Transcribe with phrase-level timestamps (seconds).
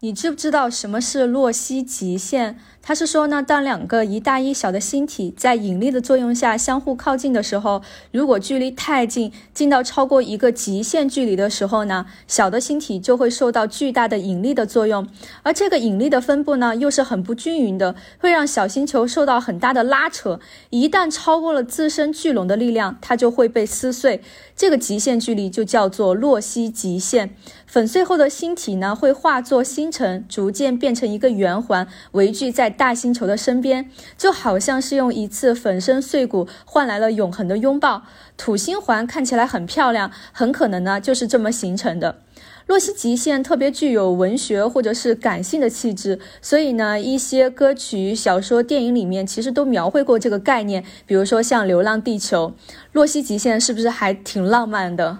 [0.00, 2.56] 你知不知道什么是洛希极限？
[2.82, 7.80] 它是说呢，当两个一大一小的星体在引力的作用下相互靠近的时候，
[8.12, 15.08] 如果距离太近，近到超过一个极限距离的时候呢，小的星体就会受到巨大的引力的作用，
[15.42, 20.38] 而这个引力的分布呢，又是很不均匀的，会让小星球受到很大的拉扯。
[20.68, 24.20] 一旦超过了自身聚拢的力量，它就会被撕碎。
[24.54, 27.34] 这个极限距离就叫做洛希极限。
[27.66, 38.04] 粉碎后的星体呢，会化作星星辰，逐渐变成一个圆环，围聚在大星球的身边，就好像是用一次粉身碎骨换来了永恒的拥抱。
[38.38, 42.20] 土星环看起来很漂亮，很可能呢就是这么形成的。
[42.66, 50.82] 洛希极限特别具有文学或者是感性的气质，所以呢，一些歌曲、小说、电影里面其实都描绘过这个概念。
[51.04, 52.54] 比如说像《流浪地球》，
[52.92, 55.18] 洛希极限是不是还挺浪漫的？